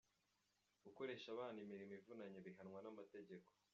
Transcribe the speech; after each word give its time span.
Gukoresha 0.83 1.27
abana 1.31 1.57
imirimo 1.65 1.93
ivunanye 1.99 2.39
bihanwa 2.47 2.79
n’amategeko. 2.81 3.47